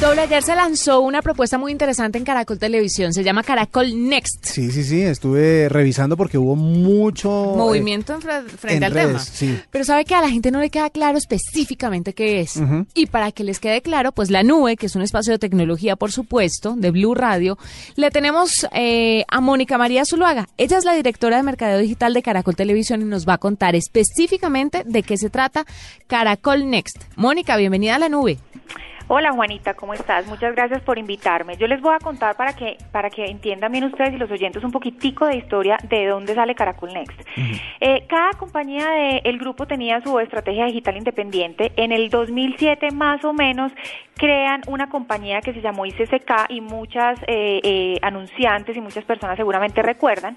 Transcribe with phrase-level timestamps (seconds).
[0.00, 4.44] Doble, ayer se lanzó una propuesta muy interesante en Caracol Televisión, se llama Caracol Next.
[4.44, 7.30] Sí, sí, sí, estuve revisando porque hubo mucho...
[7.56, 9.18] Movimiento en fre- frente en al redes, tema.
[9.20, 9.58] sí.
[9.70, 12.60] Pero sabe que a la gente no le queda claro específicamente qué es.
[12.92, 15.96] Y para que les quede claro, pues la nube, que es un espacio de tecnología,
[15.96, 17.56] por supuesto, de Blue Radio,
[17.96, 20.46] le tenemos eh, a Mónica María Zuluaga.
[20.58, 23.74] Ella es la directora de Mercadeo Digital de Caracol Televisión y nos va a contar
[23.74, 25.64] específicamente de qué se trata
[26.06, 26.98] Caracol Next.
[27.16, 28.38] Mónica, bienvenida a la nube.
[29.08, 30.26] Hola Juanita, ¿cómo estás?
[30.26, 31.56] Muchas gracias por invitarme.
[31.56, 34.64] Yo les voy a contar para que para que entiendan bien ustedes y los oyentes
[34.64, 37.16] un poquitico de historia de dónde sale Caracol Next.
[37.80, 38.88] Eh, cada compañía
[39.22, 41.72] del grupo tenía su estrategia digital independiente.
[41.76, 43.70] En el 2007 más o menos
[44.16, 49.36] crean una compañía que se llamó ICCK y muchas eh, eh, anunciantes y muchas personas
[49.36, 50.36] seguramente recuerdan.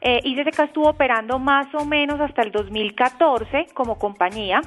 [0.00, 4.62] Eh, ICCK estuvo operando más o menos hasta el 2014 como compañía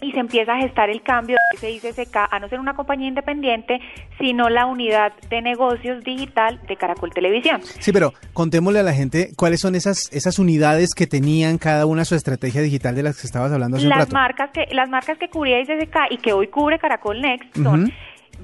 [0.00, 3.08] y se empieza a gestar el cambio de ese ICCK a no ser una compañía
[3.08, 3.80] independiente,
[4.18, 7.60] sino la unidad de negocios digital de Caracol Televisión.
[7.80, 12.04] Sí, pero contémosle a la gente cuáles son esas, esas unidades que tenían cada una
[12.04, 14.12] su estrategia digital de las que estabas hablando hace un Las rato.
[14.12, 17.92] marcas que las marcas que cubría ICCK y que hoy cubre Caracol Next son.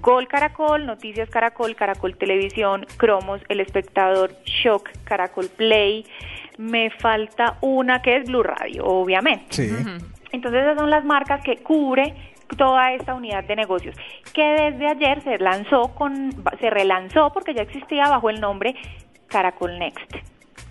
[0.00, 6.04] Gol Caracol, Noticias Caracol, Caracol Televisión, Cromos, El Espectador, Shock, Caracol Play.
[6.58, 9.46] Me falta una que es Blue Radio, obviamente.
[9.50, 9.70] Sí.
[10.34, 12.14] Entonces esas son las marcas que cubre
[12.58, 13.96] toda esta unidad de negocios,
[14.32, 16.30] que desde ayer se lanzó con,
[16.60, 18.74] se relanzó porque ya existía bajo el nombre
[19.28, 20.12] Caracol Next.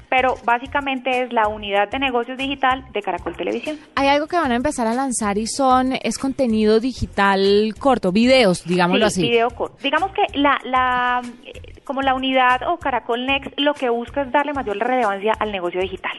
[0.10, 3.80] Pero básicamente es la unidad de negocios digital de Caracol Televisión.
[3.96, 8.64] Hay algo que van a empezar a lanzar y son, es contenido digital corto, videos,
[8.66, 9.30] digámoslo Sí, así.
[9.32, 9.78] video corto.
[9.82, 11.22] Digamos que la, la,
[11.84, 15.82] como la unidad o Caracol Next lo que busca es darle mayor relevancia al negocio
[15.82, 16.14] digital.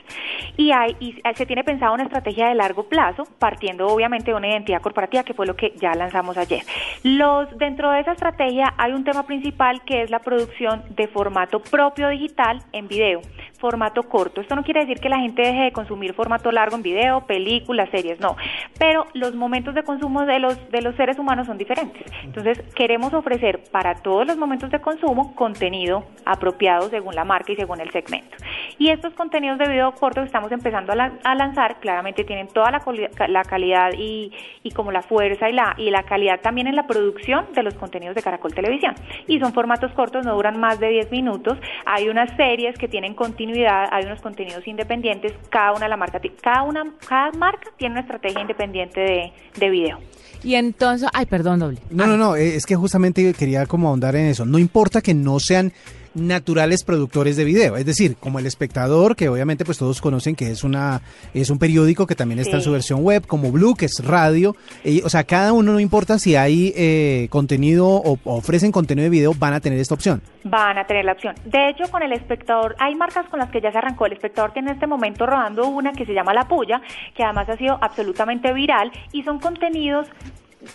[0.57, 4.49] Y, hay, y se tiene pensado una estrategia de largo plazo, partiendo obviamente de una
[4.49, 6.63] identidad corporativa, que fue lo que ya lanzamos ayer.
[7.03, 11.61] Los, dentro de esa estrategia hay un tema principal que es la producción de formato
[11.61, 13.21] propio digital en video,
[13.65, 14.43] formato corto.
[14.43, 17.89] Esto no quiere decir que la gente deje de consumir formato largo en video, películas,
[17.89, 18.37] series, no.
[18.79, 22.03] Pero los momentos de consumo de los, de los seres humanos son diferentes.
[22.25, 27.57] Entonces, queremos ofrecer para todos los momentos de consumo contenido apropiado según la marca y
[27.57, 28.37] según el segmento.
[28.79, 32.49] Y estos contenidos de video corto que estamos empezando a, la- a lanzar, claramente tienen
[32.49, 32.83] toda la,
[33.29, 36.87] la calidad y, y como la fuerza y la, y la calidad también en la
[36.87, 38.95] producción de los contenidos de Caracol Televisión.
[39.27, 41.59] Y son formatos cortos, no duran más de 10 minutos.
[41.87, 46.33] Hay unas series que tienen continuidad, hay unos contenidos independientes, cada una la marca, ti-
[46.43, 49.99] cada una, cada marca tiene una estrategia independiente de, de video.
[50.43, 51.79] Y entonces, ay, perdón, doble.
[51.91, 54.45] No, no, no, eh, es que justamente quería como ahondar en eso.
[54.45, 55.73] No importa que no sean
[56.15, 60.51] naturales productores de video, es decir, como el espectador, que obviamente pues todos conocen que
[60.51, 61.03] es una
[61.33, 64.57] es un periódico que también está en su versión web, como Blue, que es radio,
[64.85, 69.05] eh, o sea, cada uno no importa si hay eh, contenido o, o ofrecen contenido
[69.05, 70.23] de video, van a tener esta opción.
[70.45, 71.35] van a tener la opción.
[71.45, 74.07] De hecho, con el espectador, hay marcas con las que ya se arrancó.
[74.07, 76.81] El espectador tiene en este momento rodando una que se llama La Puya,
[77.15, 80.07] que además ha sido absolutamente viral y son contenidos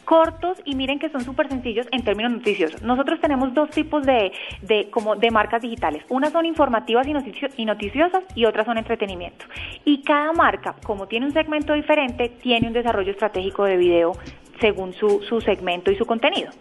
[0.05, 2.81] cortos y miren que son súper sencillos en términos noticiosos.
[2.81, 4.31] Nosotros tenemos dos tipos de,
[4.61, 6.03] de, como de marcas digitales.
[6.09, 9.45] Unas son informativas y, noticio- y noticiosas y otras son entretenimiento.
[9.85, 14.13] Y cada marca, como tiene un segmento diferente, tiene un desarrollo estratégico de video
[14.59, 16.51] según su, su segmento y su contenido.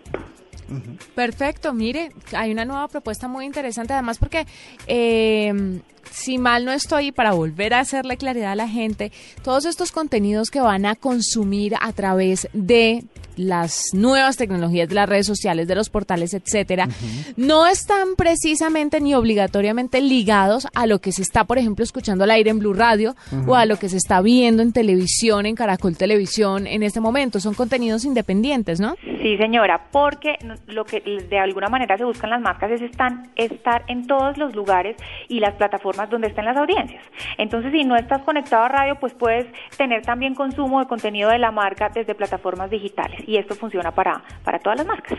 [1.15, 4.45] Perfecto, mire, hay una nueva propuesta muy interesante, además porque,
[4.87, 5.81] eh,
[6.11, 9.11] si mal no estoy, para volver a hacerle claridad a la gente,
[9.43, 13.05] todos estos contenidos que van a consumir a través de
[13.39, 16.89] las nuevas tecnologías de las redes sociales, de los portales, etcétera,
[17.37, 22.31] no están precisamente ni obligatoriamente ligados a lo que se está, por ejemplo, escuchando al
[22.31, 23.15] aire en Blue Radio
[23.47, 27.41] o a lo que se está viendo en televisión, en Caracol Televisión en este momento.
[27.41, 28.95] Son contenidos independientes, ¿no?
[29.23, 30.37] Sí, señora, porque
[30.67, 34.55] lo que de alguna manera se buscan las marcas es están, estar en todos los
[34.55, 34.97] lugares
[35.29, 37.03] y las plataformas donde estén las audiencias.
[37.37, 39.47] Entonces, si no estás conectado a radio, pues puedes
[39.77, 44.23] tener también consumo de contenido de la marca desde plataformas digitales y esto funciona para,
[44.43, 45.19] para todas las marcas.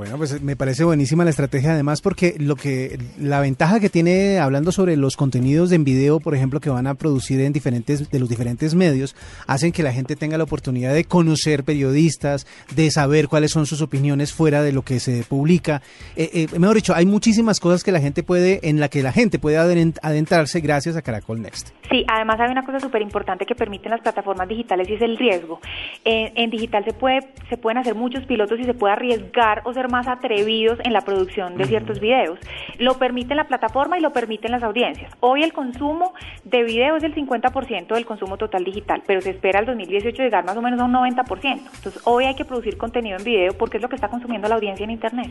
[0.00, 4.38] Bueno, pues me parece buenísima la estrategia además porque lo que la ventaja que tiene
[4.38, 8.18] hablando sobre los contenidos en video, por ejemplo, que van a producir en diferentes de
[8.18, 9.14] los diferentes medios,
[9.46, 13.82] hacen que la gente tenga la oportunidad de conocer periodistas, de saber cuáles son sus
[13.82, 15.82] opiniones fuera de lo que se publica.
[16.16, 19.12] Eh, eh, mejor dicho, hay muchísimas cosas que la gente puede en la que la
[19.12, 21.74] gente puede adentrarse gracias a Caracol Next.
[21.90, 25.18] Sí, además hay una cosa súper importante que permiten las plataformas digitales y es el
[25.18, 25.60] riesgo.
[26.06, 30.08] en digital se puede se pueden hacer muchos pilotos y se puede arriesgar o más
[30.08, 32.38] atrevidos en la producción de ciertos videos.
[32.78, 35.12] Lo permite la plataforma y lo permiten las audiencias.
[35.20, 36.14] Hoy el consumo
[36.44, 40.44] de video es del 50% del consumo total digital, pero se espera el 2018 llegar
[40.44, 41.60] más o menos a un 90%.
[41.74, 44.54] Entonces hoy hay que producir contenido en video porque es lo que está consumiendo la
[44.54, 45.30] audiencia en Internet.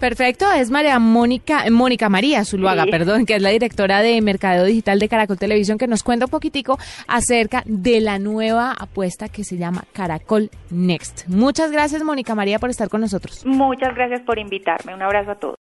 [0.00, 4.98] Perfecto, es María Mónica, Mónica María Zuluaga, perdón, que es la directora de Mercadeo Digital
[4.98, 9.56] de Caracol Televisión, que nos cuenta un poquitico acerca de la nueva apuesta que se
[9.56, 11.28] llama Caracol Next.
[11.28, 13.46] Muchas gracias, Mónica María, por estar con nosotros.
[13.46, 14.94] Muchas gracias por invitarme.
[14.94, 15.56] Un abrazo a todos.